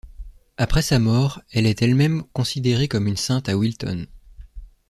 [0.57, 4.07] Après sa mort, elle est elle-même considérée comme une sainte à Wilton.